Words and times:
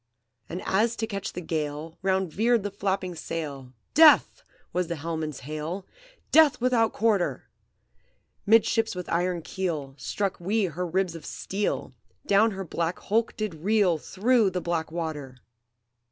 "And 0.49 0.63
as 0.65 0.95
to 0.95 1.05
catch 1.05 1.33
the 1.33 1.41
gale 1.41 1.99
Round 2.01 2.33
veered 2.33 2.63
the 2.63 2.71
flapping 2.71 3.13
sail, 3.13 3.71
'Death!' 3.93 4.41
was 4.73 4.87
the 4.87 4.95
helmsman's 4.95 5.41
hail, 5.41 5.85
'Death 6.31 6.59
without 6.59 6.91
quarter!' 6.91 7.47
Midships 8.47 8.95
with 8.95 9.07
iron 9.09 9.43
keel 9.43 9.93
Struck 9.99 10.39
we 10.39 10.65
her 10.65 10.87
ribs 10.87 11.13
of 11.13 11.23
steel; 11.23 11.93
Down 12.25 12.49
her 12.49 12.63
black 12.65 12.97
hulk 12.97 13.37
did 13.37 13.53
reel 13.53 13.99
Through 13.99 14.49
the 14.49 14.59
black 14.59 14.91
water! 14.91 15.37